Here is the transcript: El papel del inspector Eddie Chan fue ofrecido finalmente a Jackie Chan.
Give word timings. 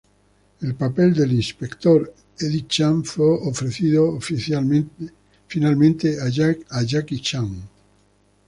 El 0.61 0.73
papel 0.73 1.13
del 1.13 1.31
inspector 1.31 2.11
Eddie 2.39 2.65
Chan 2.67 3.03
fue 3.05 3.35
ofrecido 3.47 4.17
finalmente 4.19 6.17
a 6.19 6.27
Jackie 6.81 7.21
Chan. 7.21 7.69